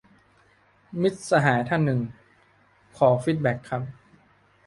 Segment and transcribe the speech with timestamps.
[1.01, 2.01] มิตรสหายท่านหนึ่ง:
[2.97, 3.83] ขอฟีดแบ็กครับ